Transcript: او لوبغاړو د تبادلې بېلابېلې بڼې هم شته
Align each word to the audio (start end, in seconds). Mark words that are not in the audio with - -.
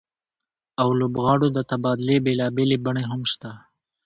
او 0.81 0.89
لوبغاړو 0.99 1.47
د 1.53 1.59
تبادلې 1.71 2.17
بېلابېلې 2.25 2.77
بڼې 2.85 3.03
هم 3.11 3.21
شته 3.31 3.51